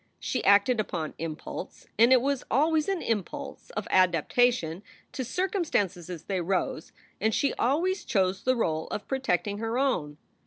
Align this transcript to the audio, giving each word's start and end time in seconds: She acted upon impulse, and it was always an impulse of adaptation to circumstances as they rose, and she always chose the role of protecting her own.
She 0.19 0.43
acted 0.43 0.79
upon 0.79 1.13
impulse, 1.19 1.85
and 1.99 2.11
it 2.11 2.23
was 2.23 2.43
always 2.49 2.89
an 2.89 3.03
impulse 3.03 3.69
of 3.77 3.87
adaptation 3.91 4.81
to 5.11 5.23
circumstances 5.23 6.09
as 6.09 6.23
they 6.23 6.41
rose, 6.41 6.91
and 7.19 7.35
she 7.35 7.53
always 7.53 8.03
chose 8.03 8.41
the 8.41 8.55
role 8.55 8.87
of 8.87 9.07
protecting 9.07 9.59
her 9.59 9.77
own. 9.77 10.17